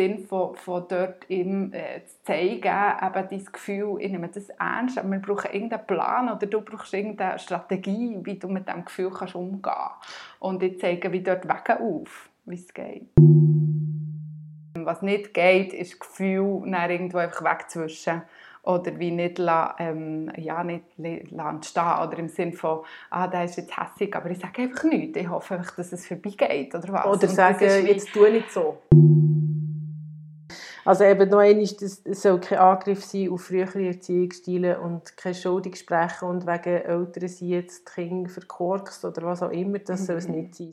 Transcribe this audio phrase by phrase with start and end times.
[0.00, 4.98] Sinn von, von dort ihm äh, zu zeigen, eben dein Gefühl, ich nehme das ernst,
[4.98, 9.10] aber wir brauchen irgendeinen Plan oder du brauchst irgendeine Strategie, wie du mit diesem Gefühl
[9.10, 10.38] kannst umgehen kannst.
[10.38, 13.10] Und ich zeige wie dort Wege auf, wie es geht.
[14.74, 18.22] Was nicht geht, ist das Gefühl, irgendwo einfach wegzuwischen
[18.62, 22.80] oder wie nicht, la, ähm, ja, nicht stehen oder im Sinne von,
[23.10, 26.06] ah, der ist jetzt hässlich, aber ich sage einfach nichts, ich hoffe einfach, dass es
[26.06, 27.04] vorbeigeht oder was.
[27.04, 28.78] Oder sagen, jetzt tu nicht so.
[30.84, 36.28] Also eben noch einmal, es soll kein Angriff sein auf frühere Erziehungsstile und kein Schuldigsprechen
[36.28, 40.28] und wegen Eltern sind jetzt die Kinder verkorkst oder was auch immer, das soll es
[40.28, 40.34] mhm.
[40.34, 40.72] nicht sein.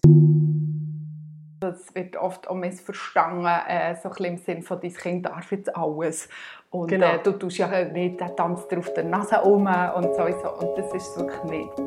[1.60, 5.76] Das wird oft auch missverstanden, äh, so ein im Sinne von, dein Kind darf jetzt
[5.76, 6.30] alles.
[6.70, 7.16] Und genau.
[7.16, 10.94] äh, du tust ja nicht, der tanzt auf der Nase um und so und das
[10.94, 11.78] ist es wirklich nicht.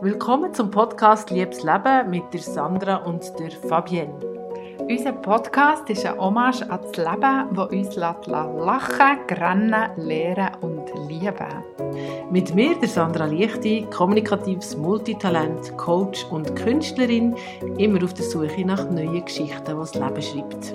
[0.00, 4.31] Willkommen zum Podcast Liebes Leben mit der Sandra und der Fabienne.
[4.88, 12.30] Unser Podcast ist ein Hommage an das Leben, das uns lachen, grennen, lehren und lieben.
[12.30, 17.34] Mit mir, der Sandra Lichti, kommunikatives Multitalent, Coach und Künstlerin,
[17.78, 20.72] immer auf der Suche nach neuen Geschichten, die das Leben schreibt.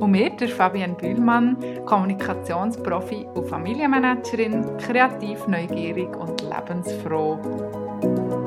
[0.00, 8.37] Und mir, der Fabian Bühlmann, Kommunikationsprofi und Familienmanagerin, kreativ, neugierig und lebensfroh.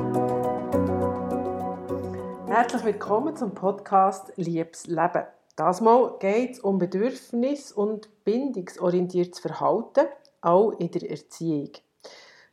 [2.54, 5.24] Herzlich willkommen zum Podcast Liebes Leben.
[5.56, 10.06] Das Mal geht es um bedürfnis- und bindungsorientiertes Verhalten,
[10.42, 11.70] auch in der Erziehung.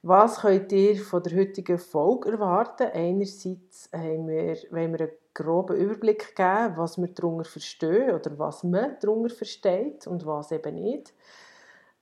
[0.02, 2.88] Was könnt ihr von der heutigen Folge erwarten?
[2.94, 8.64] Einerseits haben wir, wollen wir einen groben Überblick geben, was wir darunter verstehen oder was
[8.64, 11.14] man darunter versteht und was eben nicht.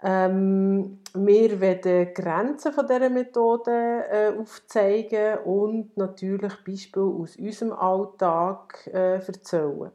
[0.03, 8.88] Ähm, wir werden Grenzen von dieser Methode äh, aufzeigen und natürlich Beispiele aus unserem Alltag
[8.94, 9.92] äh, erzählen.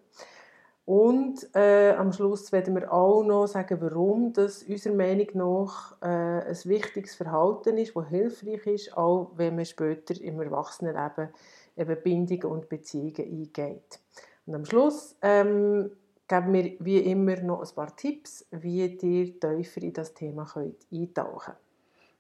[0.85, 6.07] Und äh, am Schluss werden wir auch noch sagen, warum das unserer Meinung nach äh,
[6.07, 11.29] ein wichtiges Verhalten ist, das hilfreich ist, auch wenn man später im Erwachsenenleben
[11.77, 14.01] eben Bindungen und Beziehungen eingeht.
[14.47, 15.93] Und am Schluss ähm,
[16.33, 20.87] geben wir wie immer noch ein paar Tipps, wie ihr tiefer in das Thema könnt
[20.91, 21.53] eintauchen.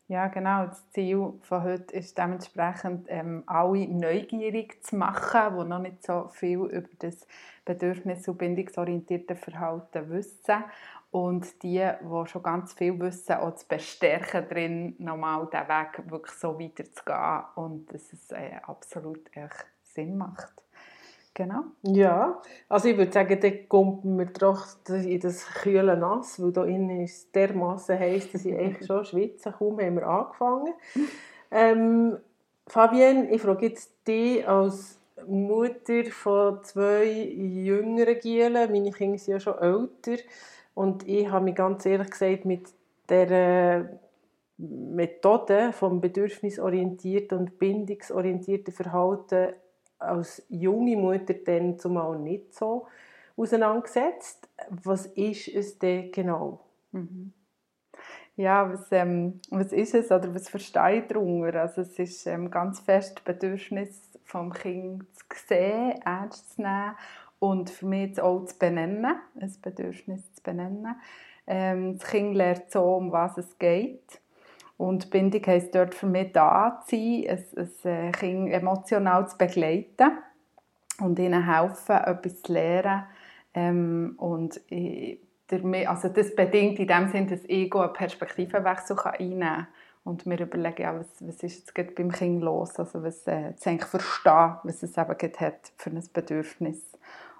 [0.06, 0.66] Ja, genau.
[0.66, 6.28] Das Ziel von heute ist dementsprechend, ähm, alle neugierig zu machen, die noch nicht so
[6.28, 7.26] viel über das
[7.64, 10.64] bedürfnis- und bindungsorientierte Verhalten wissen.
[11.10, 16.36] Und die, die schon ganz viel wissen, auch zu bestärken, drin nochmal diesen Weg wirklich
[16.36, 20.61] so weiterzugehen und dass es äh, absolut echt Sinn macht.
[21.34, 21.62] Genau.
[21.82, 26.64] Ja, also ich würde sagen, dann kommt man doch in das kühle Nass, weil da
[26.64, 29.52] innen ist dermaßen heiß, dass ich eigentlich schon schwitze.
[29.52, 30.74] Kaum haben wir angefangen.
[31.50, 32.18] Ähm,
[32.66, 38.70] Fabienne, ich frage jetzt dich als Mutter von zwei jüngeren Gielen.
[38.70, 40.22] Meine Kinder sind ja schon älter.
[40.74, 42.68] Und ich habe mich ganz ehrlich gesagt mit
[43.08, 43.98] der
[44.58, 49.54] Methode vom bedürfnisorientierten und bindungsorientierten Verhalten
[50.02, 52.86] als junge Mutter dann zumal nicht so
[53.36, 54.48] auseinandergesetzt.
[54.68, 56.60] Was ist es denn genau?
[56.92, 57.32] Mhm.
[58.36, 61.60] Ja, was, ähm, was ist es oder was verstehe ich darunter?
[61.60, 66.96] Also es ist ähm, ganz fest Bedürfnis vom Kind zu sehen, ernst zu nehmen
[67.38, 69.04] und für mich auch zu benennen,
[69.38, 70.96] ein Bedürfnis zu benennen.
[71.46, 74.21] Ähm, das Kind lernt so, um was es geht
[74.82, 79.38] und Bindung heisst dort für mich da zu sein, ein, ein äh, Kind emotional zu
[79.38, 80.10] begleiten
[80.98, 83.04] und ihnen helfen, etwas zu lernen.
[83.54, 85.20] Ähm, und ich,
[85.86, 89.66] also das bedingt in dem Sinne, dass ich einen Perspektivenwechsel einnehmen kann
[90.02, 93.54] und mir überlegen, ja, was, was ist jetzt gerade beim Kind los, also was äh,
[93.64, 96.80] eigentlich verstehen, was es eben hat für ein Bedürfnis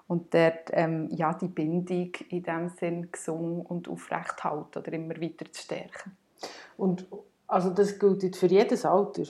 [0.07, 5.19] und dort ähm, ja, die Bindung in dem Sinn gesungen und aufrecht halten oder immer
[5.19, 6.15] weiter zu stärken.
[6.77, 7.05] Und
[7.47, 9.23] also das gilt für jedes Alter?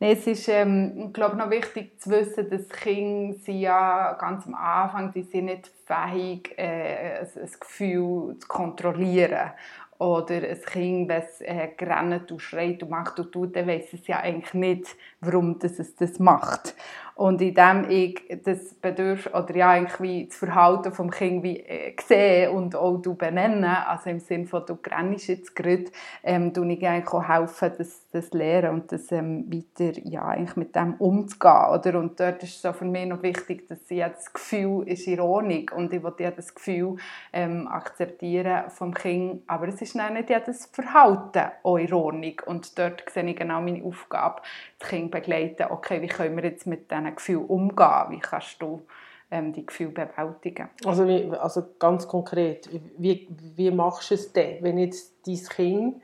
[0.00, 4.54] Nee, es ist, ähm, glaube noch wichtig zu wissen, dass Kinder sind ja ganz am
[4.54, 9.52] Anfang, die sind nicht fähig, äh, ein, Gefühl zu kontrollieren.
[9.98, 13.92] Oder ein Kind, wenn es äh, rennt und schreit und macht und tut, dann weiss
[13.92, 16.74] es ja eigentlich nicht, warum es das macht.
[17.16, 21.94] Und indem ich das Bedürfnis oder ja eigentlich wie das Verhalten vom Kind wie äh,
[22.04, 25.84] sehe und auch du benenne, also im Sinne von du grennst jetzt gerade,
[26.24, 30.74] ähm, ich eigentlich auch helfen, das, das lernen und das ähm, weiter ja eigentlich mit
[30.74, 31.98] dem umzugehen, oder?
[32.00, 35.92] Und dort ist so für mich noch wichtig, dass ich das Gefühl ist Ordnung und
[35.92, 36.96] ich will ja das Gefühl
[37.32, 42.40] ähm, akzeptieren vom Kind, aber es ist nicht das Verhalten auch Ordnung.
[42.46, 44.42] Und dort sehe ich genau meine Aufgabe,
[44.84, 48.86] Kind begleiten, okay, wie können wir jetzt mit diesen Gefühlen umgehen, wie kannst du
[49.30, 50.68] ähm, die Gefühle bewältigen.
[50.84, 51.04] Also,
[51.40, 56.02] also ganz konkret, wie, wie machst du es denn, wenn jetzt dein Kind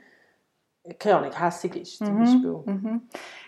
[0.99, 2.19] keine Ahnung, hässig ist zum mhm.
[2.19, 2.63] Beispiel?
[2.65, 3.03] Mhm.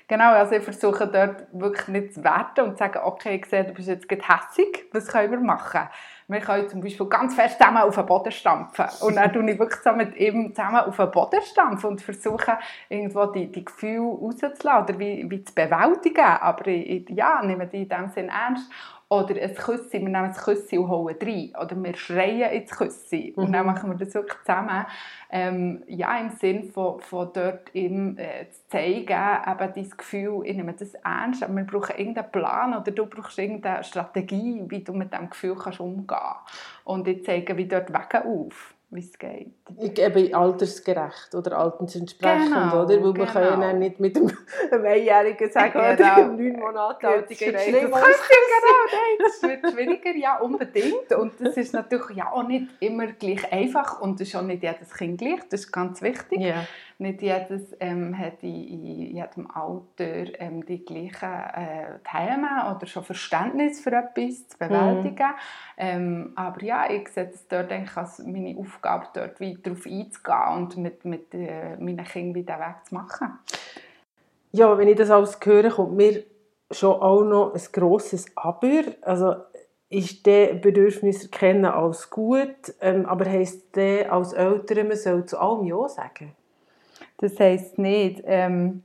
[0.07, 3.65] Genau, also ich versuche dort wirklich nicht zu werten und zu sagen, okay, ich sehe,
[3.65, 5.89] du bist jetzt hässig, was können wir machen?
[6.29, 8.87] Wir können zum Beispiel ganz fest zusammen auf den Boden stampfen.
[9.01, 12.59] Und dann tue ich wirklich so mit ihm zusammen auf den Boden stampfen und versuche,
[12.89, 16.25] irgendwo die, die Gefühle rauszulassen oder wie, wie zu bewältigen.
[16.25, 18.71] Aber ich, ja, nehme die in dem Sinn ernst.
[19.13, 21.53] Oder ein Küssi, wir nehmen ein Küssi und holen rein.
[21.61, 23.35] Oder wir schreien ins Küssi.
[23.37, 23.45] Mhm.
[23.45, 23.73] Und dann mhm.
[23.73, 24.87] machen wir das wirklich zusammen.
[25.29, 30.57] Ähm, ja, im Sinn von, von dort ihm äh, zu zeigen, eben dieses Gefühl, ich
[30.57, 34.95] nehme das ernst, aber wir brauchen irgendeinen Plan oder du brauchst irgendeine Strategie, wie du
[34.95, 36.81] mit diesem Gefühl kannst umgehen kannst.
[36.85, 39.55] Und ich zeige wie dort Wege auf wie es geht.
[39.95, 43.03] Gebe altersgerecht oder altersentsprechend, genau, oder?
[43.03, 43.25] Weil genau.
[43.25, 44.31] man kann ja nicht mit einem,
[44.71, 45.93] einem Einjährigen sagen, genau.
[45.93, 47.91] oder einem neun Monate alten Kind schlimm.
[47.91, 51.13] Das, genau, das wird schwieriger, ja, unbedingt.
[51.13, 54.63] Und das ist natürlich ja auch nicht immer gleich einfach und das ist auch nicht
[54.63, 56.39] jedes Kind gleich, das ist ganz wichtig.
[56.39, 56.67] Yeah.
[56.99, 63.03] Nicht jedes ähm, hat in, in jedem Alter ähm, die gleichen äh, Themen oder schon
[63.03, 65.17] Verständnis für etwas zu bewältigen.
[65.17, 65.79] Mm.
[65.79, 70.57] Ähm, aber ja, ich sehe es dort eigentlich als meine Aufgabe, dort weiter darauf einzugehen
[70.57, 73.39] und mit, mit äh, meinen Kindern wieder Weg zu machen.
[74.53, 76.25] Ja, wenn ich das alles höre, kommt mir
[76.71, 78.85] schon auch noch ein grosses Aber.
[79.03, 79.37] Also
[79.89, 85.39] ist der Bedürfnis erkennen als gut, ähm, aber heisst der als Eltern, man soll zu
[85.39, 86.33] allem Ja sagen?
[87.19, 88.23] Das heisst nicht.
[88.25, 88.83] Ähm,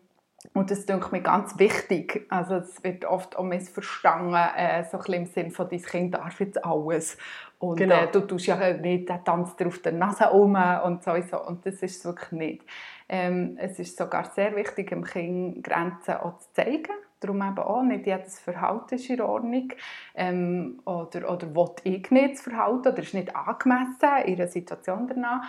[0.54, 2.26] und das ist mir ganz wichtig.
[2.30, 6.40] Also es wird oft auch missverstanden, äh, so ein im Sinn von, dein Kind darf
[6.40, 7.18] jetzt alles.
[7.60, 8.04] Und genau.
[8.04, 11.82] äh, du tust ja nicht, der tanzt auf der Nase um und so, und das
[11.82, 12.66] ist es wirklich nicht.
[13.10, 16.94] Ähm, es ist sogar sehr wichtig, dem Kind Grenzen auch zu zeigen.
[17.20, 19.70] Darum eben auch, nicht jedes Verhalten ist in Ordnung.
[20.14, 25.08] Ähm, oder, oder will ich nicht das Verhalten oder ist nicht angemessen in einer Situation
[25.08, 25.42] danach.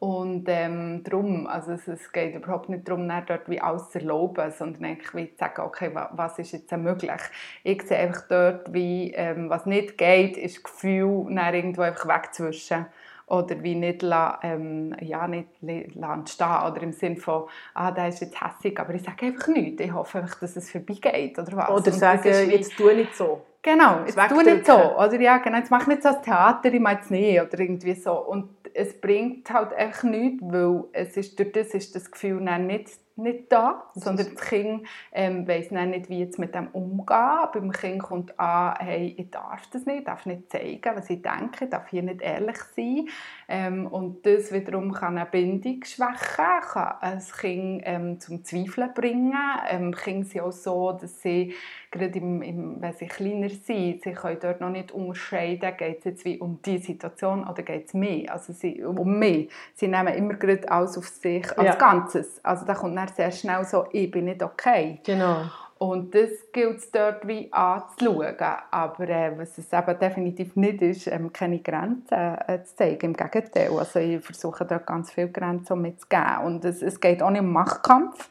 [0.00, 4.50] Und ähm, darum, also es, es, geht überhaupt nicht darum, dort wie alles zu erlauben,
[4.50, 7.20] sondern eigentlich wie zu sagen, okay, was ist jetzt möglich?
[7.64, 12.08] Ich sehe einfach dort, wie, ähm, was nicht geht, ist das Gefühl, dann irgendwo einfach
[12.08, 12.86] wegzuwischen
[13.26, 17.44] oder wie nicht, la, ähm, ja, nicht la, stehen oder im Sinne von,
[17.74, 20.70] ah, der ist jetzt hässig, aber ich sage einfach nichts, ich hoffe einfach, dass es
[20.70, 21.68] vorbeigeht oder was.
[21.68, 23.42] Oder sagen, wie, jetzt tu nicht so.
[23.62, 26.80] Genau, jetzt tu nicht so, oder ja, genau, jetzt mach nicht so das Theater, ich
[26.80, 28.14] meine es nicht, oder irgendwie so.
[28.14, 32.90] Und es bringt halt einfach nichts, weil es ist, durch das ist das Gefühl nicht,
[33.22, 37.48] nicht da, sondern das Kind ähm, weiss nicht, wie jetzt mit dem umgehen.
[37.52, 41.22] Beim Kind kommt an, hey, ich darf das nicht, ich darf nicht zeigen, was ich
[41.22, 43.08] denke, ich darf hier nicht ehrlich sein.
[43.48, 49.34] Ähm, und das wiederum kann eine Bindung schwächen, kann ein Kind ähm, zum Zweifeln bringen.
[49.68, 51.54] Ähm, Kinder sind auch so, dass sie
[51.90, 56.04] gerade im, im, wenn sie kleiner sind, sie können dort noch nicht unterscheiden, geht es
[56.04, 59.46] jetzt wie um die Situation oder geht es mehr, also sie, um mehr.
[59.74, 61.74] Sie nehmen immer gerade alles auf sich als ja.
[61.74, 62.44] Ganzes.
[62.44, 65.00] Also da kommt dann sehr schnell so, ich bin nicht okay.
[65.04, 65.44] Genau.
[65.78, 68.36] Und das gilt es dort wie anzuschauen.
[68.70, 73.06] Aber äh, was es eben definitiv nicht ist, ähm, keine Grenzen äh, zu zeigen.
[73.06, 73.70] Im Gegenteil.
[73.78, 76.44] Also ich versuche dort ganz viele Grenzen mitzugeben.
[76.44, 78.28] Und es, es geht auch nicht um Machtkampf.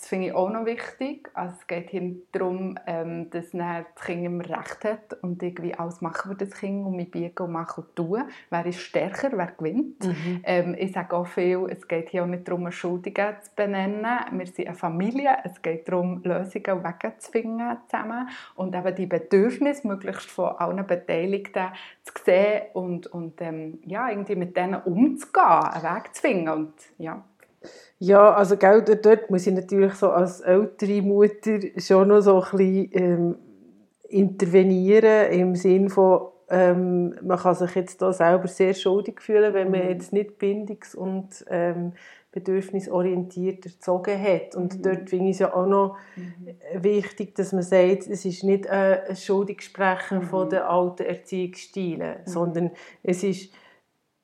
[0.00, 1.28] Das finde ich auch noch wichtig.
[1.34, 6.00] Also es geht hier darum, ähm, dass das Kind immer Recht hat und irgendwie alles
[6.00, 8.22] machen für das Kind und mich biegen und machen und tun.
[8.48, 10.02] Wer ist stärker, wer gewinnt.
[10.02, 10.40] Mhm.
[10.44, 14.06] Ähm, ich sage auch viel, es geht hier auch nicht darum, Schuldigen zu benennen.
[14.32, 15.36] Wir sind eine Familie.
[15.44, 20.56] Es geht darum, Lösungen und Wege zu finden zusammen und eben die Bedürfnisse möglichst von
[20.56, 21.66] allen Beteiligten
[22.04, 26.48] zu sehen und, und ähm, ja, irgendwie mit denen umzugehen, einen Weg zu finden.
[26.48, 27.22] Und, ja.
[27.98, 32.50] Ja, also gell, dort muss ich natürlich so als ältere Mutter schon noch so ein
[32.56, 33.36] bisschen ähm,
[34.08, 39.70] intervenieren im Sinn von, ähm, man kann sich jetzt da selber sehr schuldig fühlen, wenn
[39.70, 39.88] man mhm.
[39.88, 41.92] jetzt nicht bindungs- und ähm,
[42.32, 44.54] bedürfnisorientiert erzogen hat.
[44.54, 44.82] Und mhm.
[44.82, 46.82] dort finde ich es ja auch noch mhm.
[46.82, 50.22] wichtig, dass man sagt, es ist nicht ein Schuldigsprechen mhm.
[50.22, 52.30] von den alten Erziehungsstilen, mhm.
[52.30, 52.70] sondern
[53.02, 53.52] es ist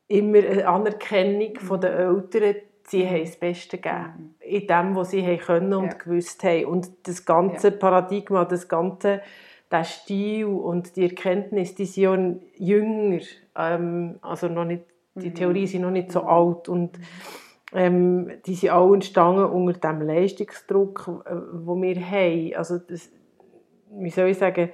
[0.09, 2.57] immer eine Anerkennung von den Eltern,
[2.89, 4.37] sie haben das Beste gegeben.
[4.41, 4.47] Mhm.
[4.47, 5.93] In dem, was sie haben können und ja.
[5.93, 6.67] gewusst haben.
[6.67, 7.77] Und das ganze ja.
[7.77, 9.23] Paradigma, das ganze
[9.71, 13.21] der Stil und die Erkenntnis, die sind ja jünger.
[13.57, 15.35] Ähm, also noch nicht, die mhm.
[15.35, 16.29] Theorien sind noch nicht so mhm.
[16.29, 16.69] alt.
[16.69, 16.99] Und
[17.73, 22.55] ähm, die sind auch entstanden unter dem Leistungsdruck, äh, wo wir haben.
[22.55, 23.11] Also das,
[23.91, 24.71] wie soll ich sagen,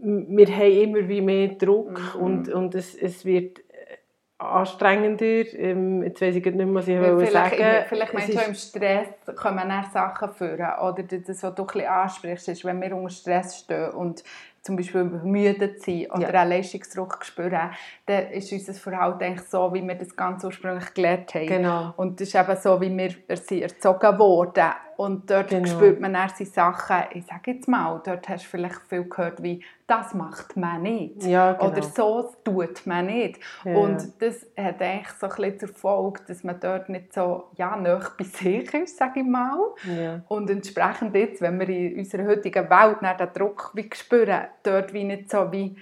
[0.00, 2.20] wir haben immer wie mehr Druck mhm.
[2.20, 3.60] und, und es, es wird
[4.38, 5.52] anstrengender.
[5.54, 9.08] Ähm, jetzt weiß ich nicht mehr, was ich vielleicht, sagen Vielleicht meinst du, im Stress
[9.36, 10.78] kommen dann Sachen führen.
[10.80, 14.22] Oder das, was du ein ansprichst, ist, wenn wir unter Stress stehen und
[14.62, 16.40] zum Beispiel übermüdet sind oder Ja.
[16.40, 17.70] einen Leistungsdruck spüren,
[18.06, 21.46] dann ist unser Verhalten eigentlich so, wie wir das ganz ursprünglich gelernt haben.
[21.46, 21.94] Genau.
[21.96, 24.72] Und das ist eben so, wie wir erzogen wurden.
[24.98, 25.64] Und dort Genau.
[25.68, 29.40] spürt man dann die Sachen, ich sage jetzt mal, dort hast du vielleicht viel gehört
[29.44, 31.22] wie, das macht man nicht.
[31.22, 31.70] Ja, genau.
[31.70, 33.38] Oder so tut man nicht.
[33.64, 33.76] Ja.
[33.76, 37.76] Und das hat eigentlich so ein bisschen zur Folge, dass man dort nicht so ja,
[37.76, 39.56] nah bei sich ist, sage ich mal.
[39.84, 40.20] Ja.
[40.26, 45.04] Und entsprechend jetzt, wenn wir in unserer heutigen Welt den Druck wie spüren, dort wie
[45.04, 45.76] nicht so wie,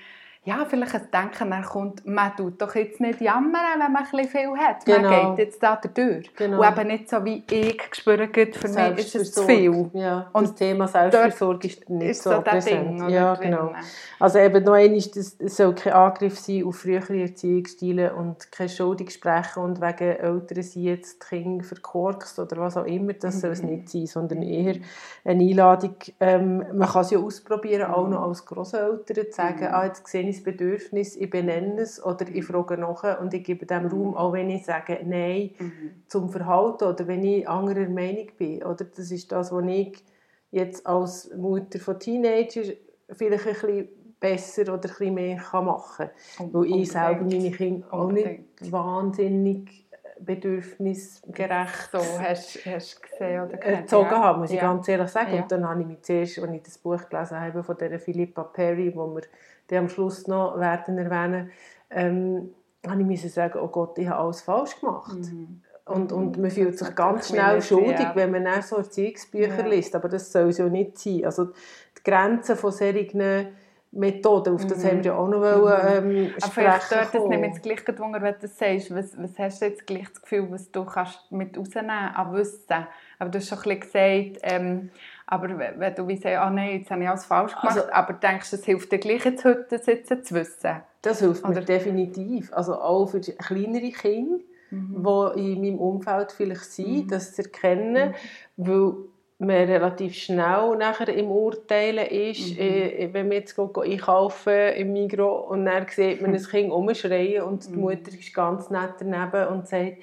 [0.47, 4.11] ja, vielleicht ein Denken dann kommt, man tut doch jetzt nicht jammern, wenn man ein
[4.11, 4.85] bisschen viel hat.
[4.87, 5.11] Genau.
[5.11, 6.35] Man geht jetzt da durch.
[6.37, 6.61] Genau.
[6.61, 9.91] Und eben nicht so wie ich spüre, gut, für mich ist es zu viel.
[9.93, 13.00] Ja, Und das Thema Selbstversorgung ist nicht Ist so, so präsent.
[13.00, 13.50] Ding, ja, drin.
[13.50, 13.73] genau.
[14.19, 19.11] Also eben noch einmal, es soll kein Angriff sein auf frühere Erziehungsstile und keine Schuldig
[19.11, 23.50] sprechen und wegen Eltern sind jetzt die Kinder verkorkst oder was auch immer, das soll
[23.50, 23.69] es Mhm.
[23.71, 24.76] nicht sein, sondern eher
[25.25, 29.75] eine Einladung, ähm, man kann es ja ausprobieren, auch noch als Grosseltern, zu sagen, Mhm.
[29.75, 33.45] ah, jetzt sehe ich das Bedürfnis, ich benenne es oder ich frage nach und ich
[33.45, 36.02] gebe dem Raum, auch wenn ich sage, nein, Mhm.
[36.07, 38.62] zum Verhalten oder wenn ich anderer Meinung bin.
[38.62, 38.85] Oder?
[38.85, 40.05] Das ist das, was ich
[40.50, 42.73] jetzt als Mutter von Teenagern
[43.11, 43.88] vielleicht ein bisschen
[44.21, 46.52] besser oder ein bisschen mehr kann machen kann.
[46.52, 48.40] Weil ich selber meine Kinder auch nicht
[48.71, 49.86] wahnsinnig
[50.20, 54.23] bedürfnisgerecht So hast du gesehen oder gehört, erzogen ja.
[54.23, 54.62] habe, muss ich ja.
[54.62, 55.35] ganz ehrlich sagen.
[55.35, 55.42] Ja.
[55.42, 58.44] Und dann habe ich mich zuerst, als ich das Buch gelesen habe von der Philippa
[58.44, 59.23] Perry, wo wir
[59.70, 61.50] die am Schluss noch werden erwähnen,
[61.90, 62.50] ähm,
[62.87, 65.18] habe ich müssen sagen, oh Gott, ich habe alles falsch gemacht.
[65.18, 65.62] Mhm.
[65.87, 68.16] Und, und man Das fühlt sich ganz schnell schuldig, ja.
[68.16, 69.94] wenn man dann so Erziehungsbücher liest.
[69.94, 71.25] Aber das soll es ja nicht sein.
[71.25, 73.56] Also die Grenzen von solchen
[73.93, 74.88] Methoden, auf das Mhm.
[74.88, 78.23] haben wir ja auch noch wollen, ähm, Aber vielleicht dort, das mich jetzt gleich gewundert,
[78.23, 78.95] wenn du das sagst.
[78.95, 82.87] Was, was hast du jetzt gleich das Gefühl, was du kannst mit rausnehmen an Wissen?
[83.19, 84.90] Aber du hast schon ein bisschen gesagt, ähm,
[85.26, 88.12] aber wenn du wie sagst, ah nein, jetzt habe ich alles falsch gemacht, Also- aber
[88.14, 90.76] denkst du, es hilft dir gleich jetzt heute, das jetzt zu wissen?
[91.02, 92.52] Das hilft mir Oder- definitiv.
[92.52, 95.07] Also auch für die kleinere Kinder, Mhm.
[95.37, 98.14] die in meinem Umfeld vielleicht sind, das zu erkennen,
[98.57, 98.95] weil
[99.38, 102.59] man relativ schnell nachher im Urteilen ist, Mhm.
[102.62, 107.69] äh, wenn wir jetzt einkaufen im Migros und dann sieht man ein Kind rumschreien und
[107.69, 107.73] Mhm.
[107.73, 109.99] die Mutter ist ganz nett daneben und sagt,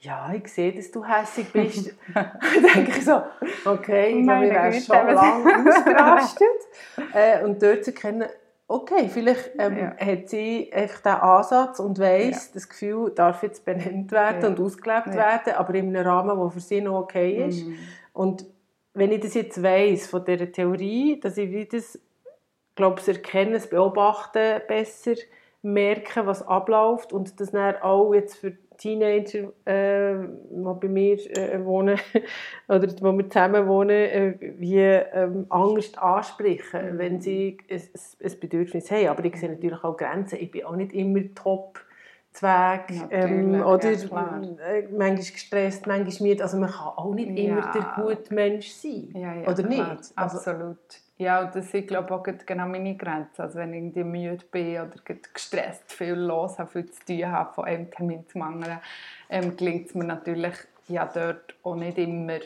[0.00, 1.94] ja, ich sehe, dass du hässlich bist.
[2.14, 2.30] dann
[2.74, 3.22] denke ich so,
[3.64, 6.48] okay, ich glaube, ich wäre schon lange ausgerastet.
[7.14, 8.28] äh, und dort zu erkennen,
[8.68, 9.96] okay, vielleicht ähm, Ja.
[9.96, 14.48] hat sie einfach den Ansatz und weiss, das Gefühl darf jetzt benannt werden Ja.
[14.48, 15.14] und ausgelebt Ja.
[15.14, 17.64] werden, aber in einem Rahmen, der für sie noch okay ist.
[17.66, 17.78] Mhm.
[18.12, 18.44] Und
[18.94, 21.98] wenn ich das jetzt weiss von dieser Theorie, dass ich das,
[22.74, 25.14] glaube das Erkennen, das Beobachten besser
[25.62, 30.14] merke, was abläuft und das dann auch jetzt für Teenager, äh,
[30.50, 31.98] die bei mir äh, wohnen
[32.68, 36.98] oder wo wir zusammen wohnen, äh, wie ähm, Angst ansprechen, Mhm.
[36.98, 37.80] wenn sie ein,
[38.22, 39.06] ein Bedürfnis haben.
[39.08, 40.38] Aber ich sehe natürlich auch Grenzen.
[40.40, 41.80] Ich bin auch nicht immer top
[42.34, 46.42] Zweig ähm, oder ja, äh, manchmal gestresst, manchmal müde.
[46.42, 47.72] Also man kann auch nicht immer Ja.
[47.72, 49.08] der gute Mensch sein.
[49.14, 49.68] Ja, oder klar.
[49.68, 50.12] nicht?
[50.16, 50.78] Also, Absolut.
[51.16, 53.40] Ja, und das ist, glaube auch genau meine Grenze.
[53.40, 54.96] Also wenn ich irgendwie müde bin oder
[55.32, 58.80] gestresst, viel los habe, viel zu tun habe, von einem Termin zum anderen,
[59.30, 60.54] ähm, gelingt es mir natürlich
[60.88, 62.38] ja, dort auch nicht immer,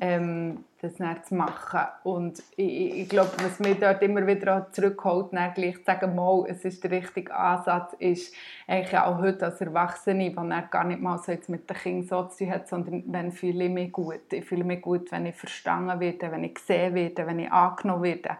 [0.00, 1.80] ähm, das dann zu machen.
[2.02, 6.44] Und ich, ich, glaube, was mich dort immer wieder zurückholt, dann gleich zu sagen, mal,
[6.48, 8.34] es ist der richtige Ansatz, ist
[8.66, 12.08] eigentlich auch heute als Erwachsene, die dann gar nicht mal so jetzt mit den Kindern
[12.08, 14.32] so zu tun hat, sondern wenn fühle ich mich gut.
[14.32, 18.02] Ich fühle mich gut, wenn ich verstanden werde, wenn ich gesehen werde, wenn ich angenommen
[18.02, 18.36] werde.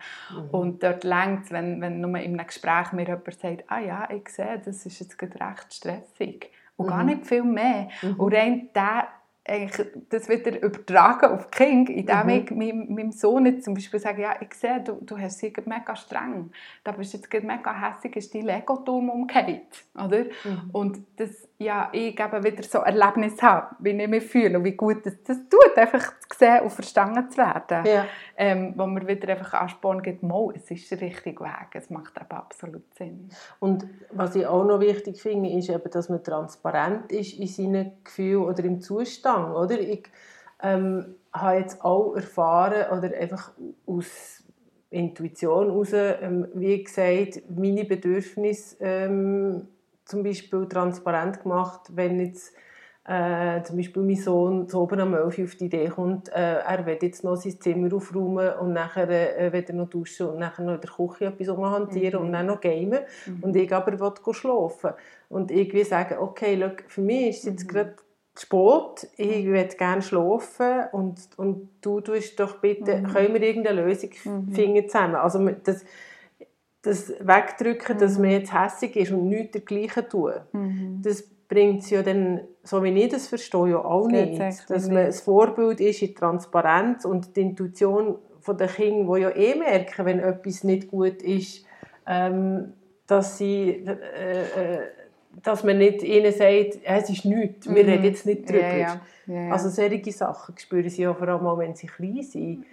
[0.50, 4.08] Und dort längt es, wenn, wenn nur in einem Gespräch mir jemand sagt, ah ja,
[4.10, 6.50] ich sehe, das ist jetzt gerade recht stressig.
[6.76, 7.88] Und gar nicht viel mehr.
[8.18, 9.06] Und rein der
[9.46, 14.00] eigentlich das wieder übertragen auf die Kinder, indem ich meinem, meinem Sohn jetzt zum Beispiel
[14.00, 16.50] sage, ja, ich sehe, du, du hast sie mega streng,
[16.82, 20.24] da bist jetzt mega hässig, ist dein Lego-Turm umgekehrt, oder?
[20.72, 24.72] Und das, ja, ich eben wieder so Erlebnis habe, wie ich mich fühle und wie
[24.72, 27.86] gut das, das tut, einfach zu sehen und verstanden zu werden.
[27.86, 28.06] ja.
[28.36, 32.16] Ähm, wo mir wieder einfach Ansporn gibt, mal, es ist der richtige Weg, es macht
[32.16, 33.28] eben absolut Sinn.
[33.60, 37.92] Und was ich auch noch wichtig finde, ist eben, dass man transparent ist in seinen
[38.02, 39.33] Gefühlen oder im Zustand.
[39.54, 39.78] Oder?
[39.80, 40.04] Ich
[40.62, 43.52] ähm, habe jetzt auch erfahren, oder einfach
[43.86, 44.42] aus
[44.90, 49.68] Intuition heraus, ähm, wie gesagt, meine Bedürfnisse ähm,
[50.04, 52.54] zum Beispiel transparent gemacht, wenn jetzt
[53.06, 56.60] äh, zum Beispiel mein Sohn zu oben am 11 Uhr auf die Idee kommt, äh,
[56.60, 60.38] er will jetzt noch sein Zimmer aufräumen und nachher äh, will er noch duschen und
[60.38, 62.26] nachher noch in der Küche etwas umhantieren Mhm.
[62.26, 63.00] und dann noch gamen.
[63.42, 64.90] Und ich aber will schlafen.
[65.28, 67.68] Und irgendwie sagen, okay, schau, für mich ist jetzt Mhm.
[67.68, 67.94] gerade
[68.36, 73.06] Sport, ich würde gerne schlafen und, und du tust doch bitte, Mhm.
[73.06, 74.52] können wir irgendeine Lösung Mhm.
[74.52, 75.14] finden zusammen.
[75.14, 75.84] Also das,
[76.82, 78.00] das Wegdrücken, mhm.
[78.00, 81.00] dass man jetzt hässig ist und nichts dergleichen tun, mhm.
[81.02, 84.40] das bringt es ja dann, so wie ich das verstehe, ja auch nicht.
[84.68, 89.54] Dass man das Vorbild ist in Transparenz und die Intuition der Kinder, die ja eh
[89.54, 91.64] merken, wenn etwas nicht gut ist,
[92.06, 92.72] ähm,
[93.06, 93.84] dass sie...
[93.86, 94.78] Äh, äh,
[95.42, 97.90] dass man nicht ihnen sagt, es ist nichts, wir mhm.
[97.90, 98.60] reden jetzt nicht drüber.
[98.60, 99.00] Ja, ja.
[99.26, 102.66] Ja, also solche Sachen spüren sie ja vor allem wenn sie klein sind.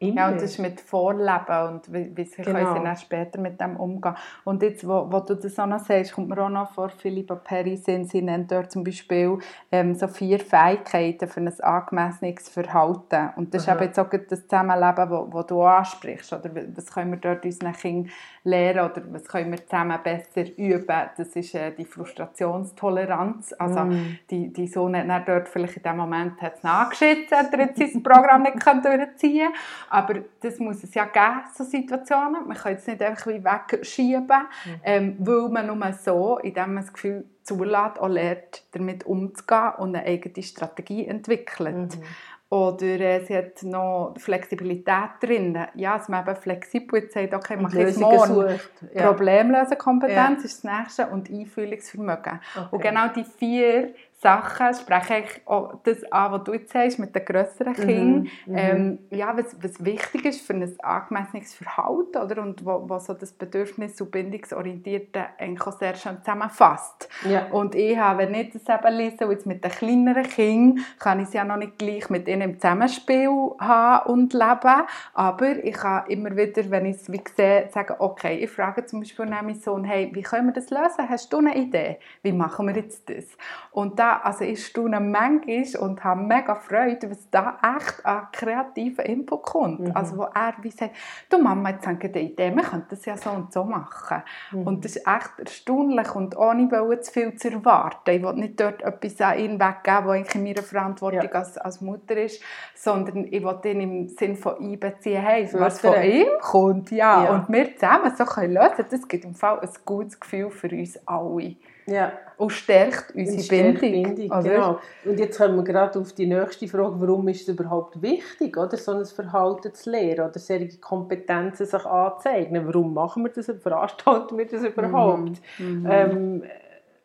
[0.00, 0.08] Ja.
[0.08, 0.20] Immer.
[0.20, 2.58] Ja, und das ist mit Vorleben und wie, wie sie genau.
[2.58, 4.14] können sie dann später mit dem umgehen.
[4.44, 7.36] Und jetzt, wo, wo du das auch noch sagst, kommt mir auch noch vor, Philippa
[7.36, 9.38] Perry sind, sie nennt dort zum Beispiel
[9.70, 13.30] ähm, so vier Fähigkeiten für ein angemessenes Verhalten.
[13.36, 13.72] Und das Aha.
[13.72, 16.32] ist eben jetzt auch das Zusammenleben, wo, wo du ansprichst.
[16.32, 18.10] Oder was können wir dort unseren Kindern
[18.42, 21.10] lernen oder was können wir zusammen besser üben?
[21.16, 23.54] Das ist äh, die Frustrationstoleranz.
[23.58, 24.18] Also mm.
[24.30, 27.78] die, die Sohn hat dort vielleicht in dem Moment hat es nachgeschissen, hat er jetzt
[27.78, 29.52] sein Programm nicht durchziehen
[29.90, 32.46] aber das muss es ja geben, so Situationen.
[32.46, 34.80] Man kann es nicht einfach wie wegschieben, mhm.
[34.82, 39.96] ähm, weil man nur so, indem man das Gefühl zulässt, auch lernt, damit umzugehen und
[39.96, 41.96] eine eigene Strategie entwickelt.
[41.96, 42.02] Mhm.
[42.50, 45.58] Oder äh, sie hat noch Flexibilität drin.
[45.74, 48.60] Ja, dass man eben flexibel jetzt sagt, okay, mach jetzt morgen.
[48.94, 49.08] Ja.
[49.08, 50.44] Problemlösenkompetenz ja.
[50.44, 52.40] ist das Nächste und Einfühlungsvermögen.
[52.54, 52.68] Okay.
[52.70, 57.14] Und genau die vier Sachen spreche ich auch das an, was du jetzt sagst, mit
[57.14, 58.28] den grösseren mhm, Kindern.
[58.46, 62.40] Mhm, ähm, ja, was, was wichtig ist für ein angemessenes Verhalten oder?
[62.40, 67.06] und wo, wo so das Bedürfnis- und Bindungsorientierte eigentlich auch sehr schön zusammenfasst.
[67.28, 67.48] Ja.
[67.50, 71.28] Und ich habe, wenn ich das eben lese, jetzt mit den kleineren Kindern, kann ich
[71.28, 73.28] es ja noch nicht gleich mit ihnen im Zusammenspiel
[73.58, 78.38] haben und leben, aber ich kann immer wieder, wenn ich es wie sehe, sagen, okay,
[78.38, 81.10] ich frage zum Beispiel meinen Sohn, hey, wie können wir das lösen?
[81.10, 81.98] Hast du eine Idee?
[82.22, 83.26] Wie machen wir jetzt das?
[83.70, 89.04] Und da also ich staune manchmal und habe mega Freude, was da echt an kreativen
[89.04, 89.80] Input kommt.
[89.80, 89.92] Mhm.
[89.94, 90.94] Also wo er wie sagt,
[91.28, 94.22] du Mama, jetzt haben wir eine Idee, wir könnten das ja so und so machen.
[94.52, 94.66] Mhm.
[94.66, 96.68] Und das ist echt erstaunlich und ohne
[97.00, 98.10] zu viel zu erwarten.
[98.10, 101.30] Ich will nicht dort etwas an ihn weggeben, was in meiner Verantwortung ja.
[101.30, 102.42] als, als Mutter ist,
[102.74, 107.24] sondern ich will ihn im Sinne von einbeziehen, hey, was von ihm kommt, ja.
[107.24, 107.30] ja.
[107.34, 110.98] Und wir zusammen so können lösen, das gibt im Fall ein gutes Gefühl für uns
[111.06, 111.56] alle.
[111.86, 112.12] Ja.
[112.36, 114.14] Und stärkt unsere und stärkt Bindung.
[114.14, 114.78] Bindung genau.
[115.04, 118.76] Und jetzt kommen wir gerade auf die nächste Frage, warum ist es überhaupt wichtig, oder,
[118.76, 122.66] so ein Verhalten zu lernen oder solche Kompetenzen sich anzeigen?
[122.66, 125.40] Warum machen wir das, veranstalten wir das überhaupt?
[125.58, 125.86] Mhm.
[125.88, 126.42] Ähm,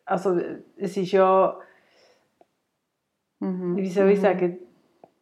[0.04, 0.40] also
[0.76, 1.56] es ist ja,
[3.38, 3.76] mhm.
[3.76, 4.22] wie soll ich mhm.
[4.22, 4.58] sagen,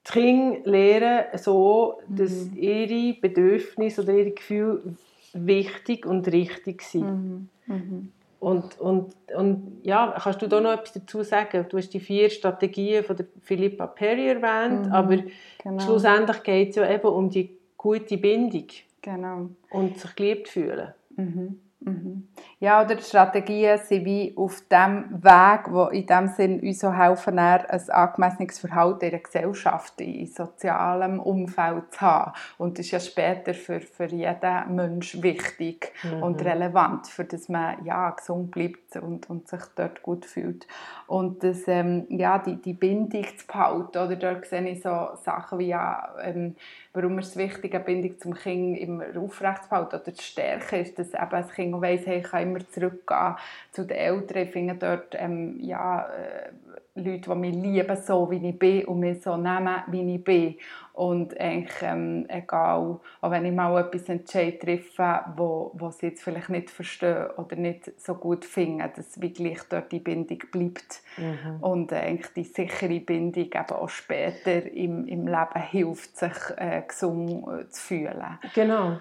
[0.06, 2.56] die Kinder lernen so, dass mhm.
[2.56, 4.96] ihre Bedürfnisse oder ihre Gefühle
[5.34, 7.50] wichtig und richtig sind.
[7.66, 8.12] Mhm.
[8.40, 11.66] Und, und, und ja, kannst du da noch etwas dazu sagen?
[11.68, 15.16] Du hast die vier Strategien von der Philippa Perry erwähnt, mhm, aber
[15.62, 15.80] genau.
[15.80, 18.66] schlussendlich geht es ja eben um die gute Bindung.
[19.02, 19.50] Genau.
[19.70, 20.94] Und sich geliebt fühlen.
[21.16, 21.60] Mhm.
[21.80, 22.28] Mhm.
[22.58, 26.92] Ja, oder die Strategien sind wie auf dem Weg, wo in dem Sinn uns so
[26.92, 27.60] helfen, ein
[27.90, 32.32] angemessenes Verhalten in der Gesellschaft, in sozialem Umfeld zu haben.
[32.58, 36.22] Und das ist ja später für, für jeden Mensch wichtig mhm.
[36.22, 40.66] und relevant, für dass man ja, gesund bleibt und, und sich dort gut fühlt.
[41.06, 45.60] Und das, ähm, ja, die, die Bindung zu behalten, oder dort sehe ich so Sachen
[45.60, 46.56] wie ja, ähm,
[46.92, 51.14] warum ist es wichtig, eine Bindung zum Kind immer aufrechtzuerhalten oder zu stärken, ist, dass
[51.14, 53.36] eben das Kind weiss, hey, ich kann immer zurückgehen
[53.72, 54.42] zu den Eltern.
[54.42, 56.50] Ich finde dort ähm, ja, äh,
[56.98, 60.56] Leute, die mich lieben, so wie ich bin und mich so nehmen, wie ich bin.
[60.92, 66.24] Und eigentlich ähm, egal, auch wenn ich mal etwas entscheide, treffe, wo, wo sie jetzt
[66.24, 71.02] vielleicht nicht verstehen oder nicht so gut finden, dass wie gleich dort die Bindung bleibt.
[71.16, 71.62] Mhm.
[71.62, 76.82] Und äh, eigentlich die sichere Bindung eben auch später im, im Leben hilft, sich äh,
[76.86, 78.38] gesund äh, zu fühlen.
[78.54, 78.98] Genau.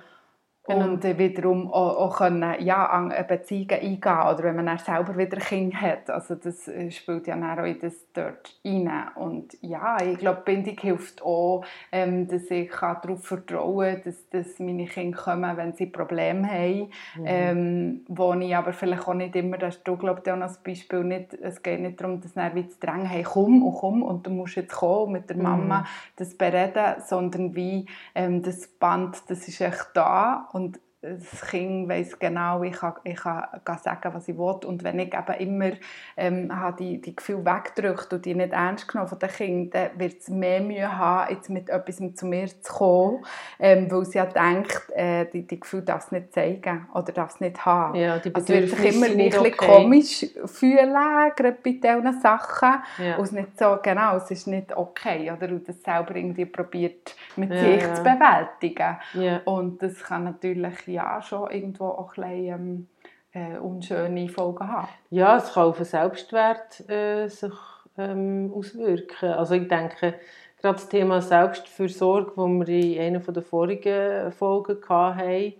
[0.68, 0.86] Genau.
[0.86, 5.38] Und wiederum auch, auch können, ja, an Beziehungen eingehen oder wenn man dann selber wieder
[5.38, 6.10] ein Kind hat.
[6.10, 8.92] Also das äh, spielt ja dann auch in das dort rein.
[9.16, 14.60] Und ja, ich glaube, Bindung hilft auch, ähm, dass ich darauf vertrauen kann, dass, dass
[14.60, 16.90] meine Kinder kommen, wenn sie Probleme haben.
[17.16, 17.26] Mhm.
[17.26, 20.62] Ähm, wo ich aber vielleicht auch nicht immer, das du glaube ich auch noch das
[20.62, 24.04] Beispiel, nicht, es geht nicht darum, dass dann wie zu drängen, hey, komm und komm
[24.04, 25.86] und du musst jetzt kommen mit der Mama mhm.
[26.18, 30.80] das bereden, sondern wie ähm, das Band, das ist echt da und
[31.16, 33.48] das Kind weiß genau, ich kann, ich kann
[33.82, 34.60] sagen, was ich will.
[34.66, 35.72] Und wenn ich eben immer
[36.16, 40.22] ähm, die, die Gefühle wegdrückt und die nicht ernst genommen von den Kindern, dann wird
[40.22, 43.26] es mehr Mühe haben, jetzt mit etwas zu mir zu kommen,
[43.60, 47.36] ähm, weil sie ja denkt, äh, die, die Gefühle darf es nicht zeigen oder darf
[47.36, 47.96] es nicht haben.
[47.96, 49.52] Ja, die also wird sich immer ein bisschen okay.
[49.52, 50.94] komisch fühlen,
[51.36, 52.74] gerade bei diesen Sachen.
[52.98, 53.18] Ja.
[53.18, 55.32] Und es nicht so, genau, es ist nicht okay.
[55.32, 55.50] Oder?
[55.50, 57.94] Und das selber irgendwie probiert, mit ja, sich ja.
[57.94, 59.44] zu bewältigen.
[59.46, 62.88] Und das kann natürlich ja schon irgendwo auch ein bisschen,
[63.34, 64.88] ähm, äh, unschöne Folgen haben.
[65.10, 67.54] Ja, es kann auf den Selbstwert äh, sich
[67.98, 69.30] ähm, auswirken.
[69.30, 70.16] Also ich denke,
[70.60, 75.54] gerade das Thema Selbstfürsorge, das wir in einer der vorigen Folgen hatten,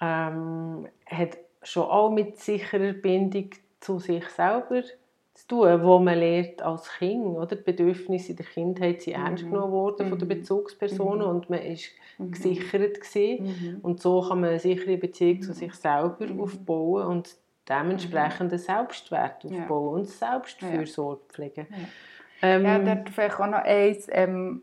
[0.00, 4.82] ähm, hat schon auch mit sicherer Bindung zu sich selber
[5.36, 7.56] zu tun, wo man lernt als Kind, oder?
[7.56, 9.50] Die Bedürfnisse in der Kindheit sind ernst mhm.
[9.50, 10.40] genommen worden von den mhm.
[10.40, 11.34] Bezugspersonen mhm.
[11.34, 12.30] und man ist mhm.
[12.32, 13.78] gesichert mhm.
[13.82, 16.40] und so kann man eine sichere Beziehung zu sich selber mhm.
[16.40, 17.36] aufbauen und
[17.68, 20.00] dementsprechend einen Selbstwert aufbauen ja.
[20.00, 21.66] und Selbstfürsorge pflegen.
[21.70, 21.76] Ja.
[22.42, 24.62] Ähm, ja, dort vielleicht auch noch eins, ähm,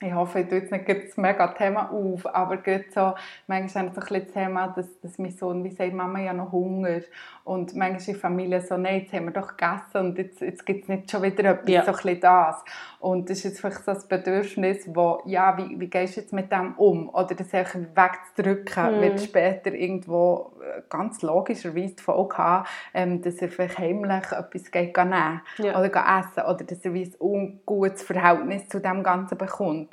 [0.00, 3.14] ich hoffe, ich tue jetzt nicht das mega Thema auf, aber gerade so,
[3.46, 6.52] manchmal ist so ein das Thema, dass, dass mein Sohn wie sagt, Mama, ja noch
[6.52, 7.00] Hunger.
[7.44, 10.66] Und manchmal ist die Familie so, nein, jetzt haben wir doch gegessen und jetzt, jetzt
[10.66, 11.84] gibt es nicht schon wieder etwas, ja.
[11.84, 12.64] so ein bisschen das.
[12.98, 16.32] Und das ist jetzt vielleicht so das Bedürfnis, wo, ja, wie, wie gehst du jetzt
[16.32, 17.08] mit dem um?
[17.08, 19.00] Oder das einfach wegzudrücken, mhm.
[19.00, 24.70] wird später irgendwo äh, ganz logischerweise die Folge haben, ähm, dass er vielleicht heimlich etwas
[24.70, 25.78] geht nehmen ja.
[25.78, 29.85] oder essen oder dass er wie ein ungutes Verhältnis zu dem Ganzen bekommt.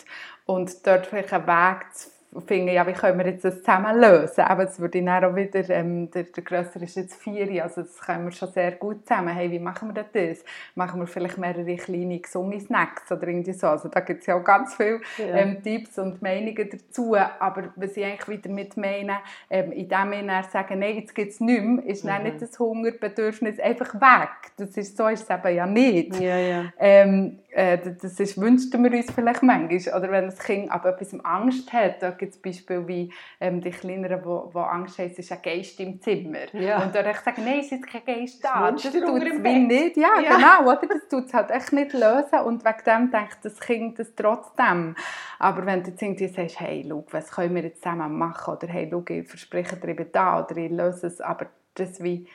[0.45, 2.09] Und dort vielleicht einen Weg zu
[2.41, 4.41] finden, ja, wie können wir jetzt das zusammen lösen?
[4.41, 7.99] Aber es würde dann auch wieder, ähm, der, der Grössere ist jetzt vier, also das
[7.99, 9.29] können wir schon sehr gut zusammen.
[9.29, 10.43] Hey, wie machen wir das?
[10.75, 13.67] Machen wir vielleicht mehrere kleine gesunde Snacks oder irgendwie so?
[13.67, 15.35] Also da gibt es ja auch ganz viele ja.
[15.35, 19.17] ähm, Tipps und Meinungen dazu, aber was ich eigentlich wieder mit meine,
[19.49, 22.23] ähm, in dem Sinne sagen, nein, jetzt gibt es nichts mehr, ist mhm.
[22.23, 24.51] nicht das Hungerbedürfnis einfach weg.
[24.57, 26.19] Das ist, so ist es eben ja nicht.
[26.19, 26.73] Ja, ja.
[26.79, 29.97] Ähm, äh, das ist, wünschten wir uns vielleicht manchmal.
[29.97, 33.69] Oder wenn das Kind aber etwas Angst hat, da gibt es Beispiele wie ähm, die
[33.69, 36.53] Kleineren, die Angst haben, es ist ein Geist im Zimmer.
[36.53, 36.83] Ja.
[36.83, 38.71] Und dann ich sagen, nein, es ist kein Geist da.
[38.71, 39.97] Das, das tut es nicht.
[39.97, 40.71] Ja, ja, genau.
[40.71, 40.87] Oder?
[40.87, 42.39] Das tut es halt echt nicht lösen.
[42.45, 44.95] Und wegen dem denkt das Kind das trotzdem.
[45.37, 48.55] Aber wenn du jetzt irgendwie sagst, hey, schau, was können wir jetzt zusammen machen?
[48.55, 50.43] Oder hey, schau, ich verspreche dir eben da.
[50.43, 51.21] Oder ich löse es.
[51.21, 52.27] Aber das wie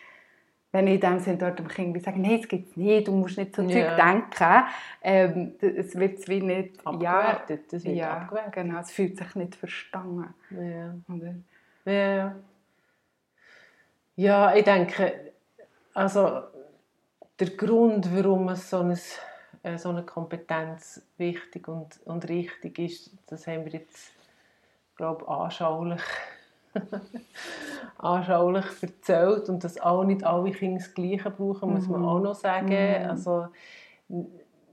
[0.70, 3.12] wenn ich in dem Sinne dort dem Kind sage, nein, das gibt es nicht, du
[3.12, 3.68] musst nicht so ja.
[3.68, 4.64] Zeug denken,
[5.02, 8.52] ähm, es wird wie nicht abgewertet, ja, das wird ja, abgewertet.
[8.52, 10.34] genau, es fühlt sich nicht verstanden.
[10.50, 10.94] Ja.
[11.14, 11.34] Oder?
[11.90, 12.34] Ja.
[14.16, 15.32] ja, ich denke,
[15.94, 16.42] also
[17.40, 18.98] der Grund, warum es so, eine,
[19.62, 24.12] äh, so eine Kompetenz wichtig und, und richtig ist, das haben wir jetzt,
[24.96, 26.02] glaube ich, anschaulich
[27.98, 32.08] anschaulich erzählt und dass auch nicht alle Kinder das Gleiche brauchen, muss man mhm.
[32.08, 32.68] auch noch sagen.
[32.68, 33.10] Mhm.
[33.10, 33.46] Also,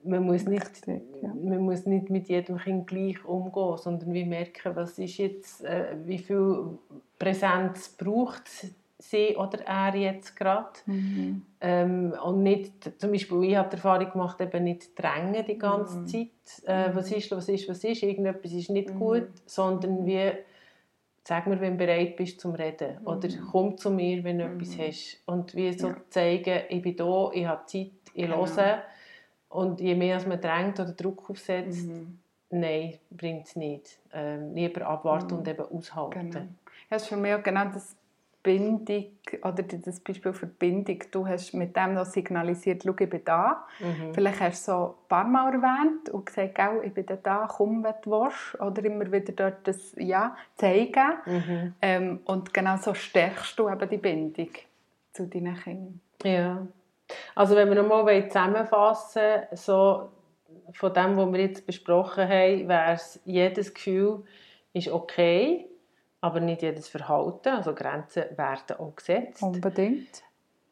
[0.06, 5.00] man muss, nicht, man muss nicht mit jedem Kind gleich umgehen, sondern wir merken, was
[5.00, 6.78] ist jetzt, äh, wie viel
[7.18, 8.44] Präsenz braucht
[8.98, 10.80] sie oder er jetzt gerade.
[10.86, 11.42] Mhm.
[11.60, 16.00] Ähm, und nicht, zum Beispiel, ich habe die Erfahrung gemacht, eben nicht drängen die ganze
[16.00, 16.08] mhm.
[16.08, 16.30] Zeit,
[16.66, 19.00] äh, was ist, was ist, was ist, irgendetwas ist nicht mhm.
[19.00, 20.32] gut, sondern wie
[21.28, 23.00] sag mir, wenn du bereit bist zum Reden.
[23.02, 23.08] Mhm.
[23.08, 24.62] Oder komm zu mir, wenn du mhm.
[24.62, 25.22] etwas hast.
[25.26, 25.98] Und wie so ja.
[26.10, 28.46] zeigen, ich bin da, ich habe Zeit, ich genau.
[28.46, 28.84] höre.
[29.50, 32.20] Und je mehr man drängt oder Druck aufsetzt, mhm.
[32.52, 34.00] nein, bringt es nicht.
[34.14, 35.54] Ähm, lieber abwarten und mhm.
[35.54, 36.32] eben aushalten.
[36.32, 36.40] Genau.
[36.46, 36.48] Ja,
[36.92, 37.96] das ist für mich auch genau das
[38.46, 39.06] Bindung,
[39.42, 43.66] oder das Beispiel für Bindung, du hast mit dem noch signalisiert, schau, ich bin da.
[43.80, 44.14] Mhm.
[44.14, 47.96] Vielleicht hast du so ein paar Mal erwähnt und gesagt, ich bin da, komm, wenn
[48.04, 48.62] du willst.
[48.62, 51.14] Oder immer wieder dort das Ja zeigen.
[51.26, 51.74] Mhm.
[51.82, 54.50] Ähm, und genau so stärkst du eben die Bindung
[55.12, 56.02] zu deinen Kindern.
[56.24, 56.68] Ja.
[57.34, 60.10] Also wenn wir nochmal zusammenfassen so
[60.74, 64.24] von dem, was wir jetzt besprochen haben, wäre es jedes Gefühl
[64.72, 65.68] ist okay
[66.26, 69.44] aber nicht jedes Verhalten, also Grenzen werden auch gesetzt.
[69.44, 70.24] Unbedingt.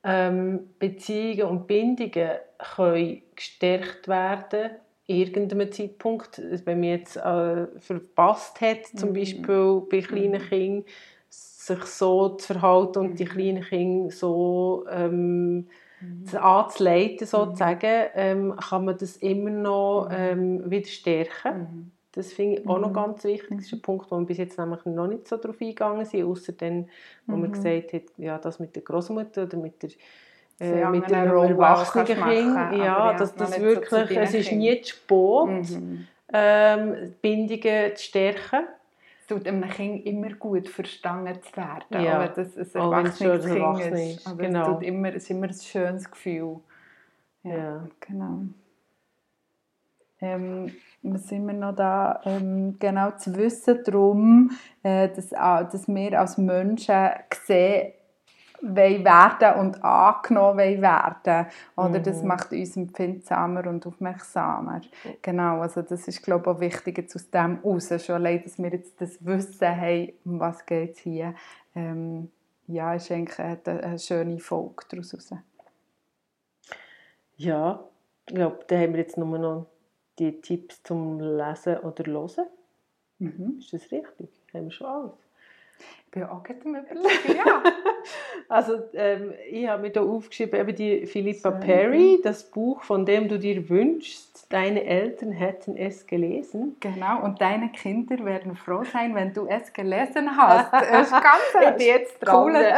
[0.03, 4.71] Ähm, Beziehungen und Bindungen können gestärkt werden,
[5.05, 9.13] irgendeinem Zeitpunkt, wenn man jetzt äh, verpasst hat, zum mhm.
[9.13, 10.49] Beispiel bei kleinen mhm.
[10.49, 10.85] Kindern,
[11.29, 13.29] sich so zu verhalten und die mhm.
[13.29, 15.67] kleinen Kinder so ähm,
[16.01, 16.27] mhm.
[16.35, 20.15] anzuleiten, sozusagen, ähm, kann man das immer noch mhm.
[20.17, 21.91] ähm, wieder stärken.
[22.13, 22.93] Das finde ich auch noch mhm.
[22.93, 23.49] ganz wichtig.
[23.57, 26.25] Das ist ein Punkt, wo wir bis jetzt nämlich noch nicht so darauf eingegangen sind,
[26.25, 26.87] außer dann,
[27.25, 27.41] wo mhm.
[27.41, 29.89] man gesagt hat, ja, das mit der Großmutter oder mit der
[30.59, 35.81] äh, mit dem erwachsenen Kind, ja, dass das wirklich, so es ist nie zu spät,
[35.81, 36.07] mhm.
[36.31, 38.67] ähm, Bindungen zu stärken.
[39.21, 42.19] Es tut einem Kind immer gut, verstanden zu werden, ja.
[42.19, 44.17] aber das ein erwachsenes Kind ist.
[44.17, 44.27] ist.
[44.27, 44.61] Aber genau.
[44.61, 46.59] es, tut immer, ist immer ein schönes Gefühl.
[47.43, 47.87] Ja, ja.
[47.99, 48.41] genau.
[50.21, 50.71] Ähm,
[51.03, 54.51] sind wir noch da, ähm, genau zu wissen darum,
[54.83, 57.09] äh, dass, dass wir als Menschen
[57.45, 57.93] sehen,
[58.63, 61.47] werden und angenommen werden.
[61.75, 62.03] Oder mhm.
[62.03, 64.81] das macht uns empfindsamer und aufmerksamer.
[65.21, 67.89] Genau, also das ist glaube ich auch wichtig jetzt aus dem raus.
[68.03, 71.35] Schon allein, dass wir jetzt das Wissen haben, um was geht es hier.
[71.75, 72.31] Ähm,
[72.67, 75.33] ja, ist eigentlich eine, eine schöne Folge daraus raus.
[77.35, 77.83] Ja,
[78.25, 79.67] ich glaube, da haben wir jetzt nur noch
[80.19, 82.47] die Tipps zum Lesen oder Hören.
[83.19, 83.57] Mhm.
[83.59, 84.29] Ist das richtig?
[84.53, 85.11] Haben wir schon alles?
[86.05, 87.63] Ich bin auch gerade am überlegen, ja.
[88.47, 93.27] also ähm, ich habe mir hier aufgeschrieben, eben die Philippa Perry, das Buch, von dem
[93.27, 96.77] du dir wünschst, deine Eltern hätten es gelesen.
[96.79, 100.71] Genau, und deine Kinder werden froh sein, wenn du es gelesen hast.
[100.71, 101.25] Das ist ganz
[101.61, 102.35] ich bin jetzt dran.
[102.35, 102.69] cooler.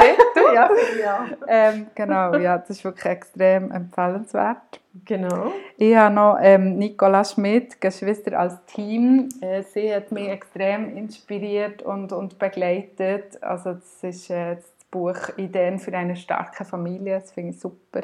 [0.53, 0.69] Ja.
[1.01, 1.25] ja.
[1.45, 4.79] Ähm, genau, ja, das ist wirklich extrem empfehlenswert.
[5.03, 5.51] Genau.
[5.77, 9.29] Ich habe noch ähm, Nicola Schmidt, Geschwister als Team.
[9.41, 13.41] Äh, sie hat mich extrem inspiriert und, und begleitet.
[13.43, 17.19] Also das ist äh, das Buch Ideen für eine starke Familie.
[17.19, 18.01] Das finde ich super.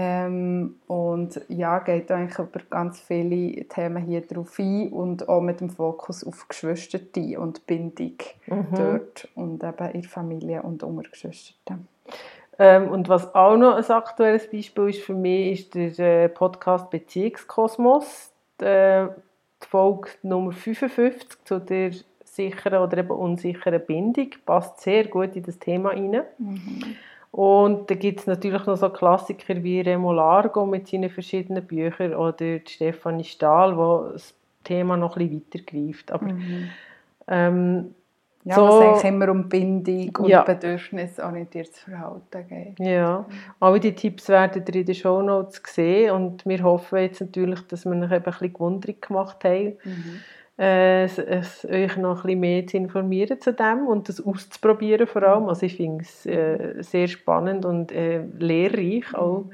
[0.00, 5.60] Ähm, und ja, geht eigentlich über ganz viele Themen hier drauf ein und auch mit
[5.60, 7.00] dem Fokus auf Geschwister
[7.36, 8.14] und Bindung
[8.46, 8.66] mhm.
[8.76, 11.10] dort und eben in Familie und unter.
[12.58, 16.90] Ähm, und was auch noch ein aktuelles Beispiel ist für mich, ist der äh, Podcast
[16.90, 19.08] Beziehungskosmos, die, äh,
[19.62, 21.92] die Folge Nummer 55 zu der
[22.24, 24.30] sicheren oder eben unsicheren Bindung.
[24.44, 26.22] Passt sehr gut in das Thema rein.
[26.38, 26.96] Mhm.
[27.30, 32.14] Und da gibt es natürlich noch so Klassiker wie Remo Largo mit seinen verschiedenen Büchern
[32.14, 36.10] oder Stefanie Stahl, wo das Thema noch ein bisschen weitergreift.
[36.12, 36.70] Aber mhm.
[37.28, 37.94] ähm,
[38.44, 40.42] ja, so, was eigentlich immer um Bindung und ja.
[40.42, 42.78] bedürfnisorientiertes Verhalten geht.
[42.78, 43.26] Ja,
[43.60, 47.84] alle die Tipps werden ihr in den Shownotes sehen und wir hoffen jetzt natürlich, dass
[47.84, 50.20] wir euch ein bisschen gewundert gemacht haben, mhm.
[50.58, 55.06] äh, es, es, euch noch ein bisschen mehr zu informieren zu dem und das auszuprobieren
[55.06, 55.48] vor allem.
[55.48, 59.50] Also ich finde es äh, sehr spannend und äh, lehrreich mhm.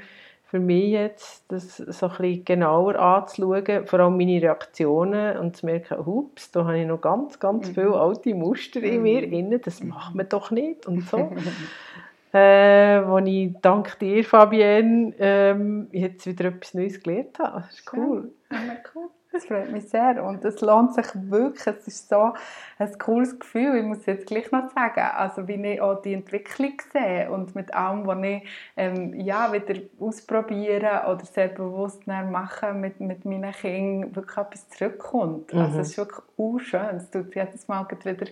[0.54, 5.66] Für mich jetzt, das so ein bisschen genauer anzuschauen, vor allem meine Reaktionen und zu
[5.66, 7.74] merken, hups, da habe ich noch ganz, ganz mhm.
[7.74, 9.30] viele alte Muster in mir mhm.
[9.30, 11.32] drin, das macht man doch nicht und so.
[12.32, 17.62] äh, wo ich dank dir, Fabienne, ähm, jetzt wieder etwas Neues gelernt habe.
[17.62, 18.30] Das ist cool.
[18.52, 18.58] Ja,
[18.94, 19.08] cool.
[19.34, 21.66] Das freut mich sehr und es lohnt sich wirklich.
[21.66, 22.34] Es ist so
[22.78, 23.78] ein cooles Gefühl.
[23.78, 27.74] Ich muss jetzt gleich noch sagen, also wie ich auch die Entwicklung sehe und mit
[27.74, 34.14] allem, was ich ähm, ja, wieder ausprobieren oder sehr bewusst machen mit, mit meinen Kindern,
[34.14, 35.52] wirklich etwas zurückkommt.
[35.52, 35.60] Mhm.
[35.62, 36.96] Also es ist wirklich schön.
[36.96, 38.26] Es tut jedes Mal wieder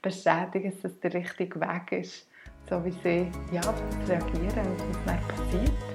[0.00, 2.26] bestätigen, dass es der richtige Weg ist,
[2.70, 3.60] so wie sie ja,
[4.08, 5.85] reagieren und was dann passiert.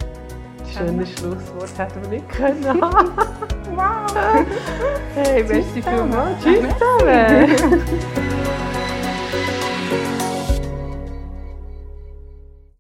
[0.71, 2.81] Schönes Schlusswort hätten wir nicht können.
[3.75, 4.45] wow!
[5.15, 6.41] Hey, merci vielmals.
[6.43, 7.81] Tschüss zusammen!